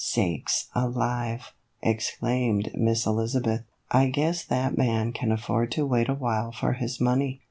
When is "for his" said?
6.51-6.99